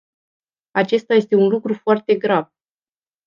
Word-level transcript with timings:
Acesta 0.71 1.13
este 1.15 1.35
un 1.35 1.47
lucru 1.47 1.73
foarte 1.73 2.15
grav. 2.15 2.51